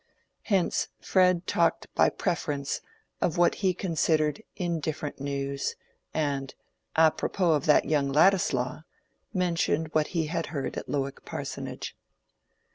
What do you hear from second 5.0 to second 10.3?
news, and "a propos of that young Ladislaw" mentioned what he